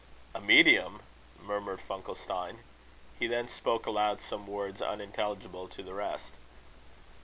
"A 0.33 0.41
medium!" 0.41 1.03
murmured 1.39 1.79
Funkelstein. 1.79 2.57
He 3.19 3.27
then 3.27 3.47
spoke 3.47 3.85
aloud 3.85 4.19
some 4.19 4.47
words 4.47 4.81
unintelligible 4.81 5.67
to 5.67 5.83
the 5.83 5.93
rest. 5.93 6.33